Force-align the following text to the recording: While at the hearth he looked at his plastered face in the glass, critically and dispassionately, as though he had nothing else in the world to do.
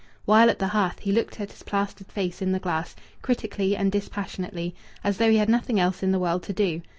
While 0.25 0.49
at 0.49 0.57
the 0.57 0.69
hearth 0.69 0.97
he 1.01 1.11
looked 1.11 1.39
at 1.39 1.51
his 1.51 1.61
plastered 1.61 2.11
face 2.11 2.41
in 2.41 2.53
the 2.53 2.59
glass, 2.59 2.95
critically 3.21 3.75
and 3.75 3.91
dispassionately, 3.91 4.73
as 5.03 5.19
though 5.19 5.29
he 5.29 5.37
had 5.37 5.47
nothing 5.47 5.79
else 5.79 6.01
in 6.01 6.11
the 6.11 6.17
world 6.17 6.41
to 6.41 6.53
do. 6.53 6.81